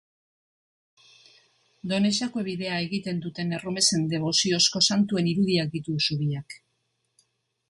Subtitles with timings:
[1.91, 6.61] Donejakue bidea egiten duten erromesen deboziozko santuen irudiak ditu zubiak.